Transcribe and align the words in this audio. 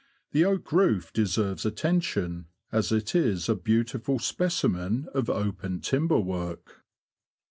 The 0.31 0.45
oak 0.45 0.71
roof 0.71 1.13
deserves 1.13 1.63
attention, 1.63 2.47
as 2.71 2.91
it 2.91 3.13
is 3.13 3.47
a 3.47 3.53
beautiful 3.55 4.17
specimen 4.17 5.07
of 5.13 5.29
open 5.29 5.79
timber 5.79 6.17
work. 6.19 6.81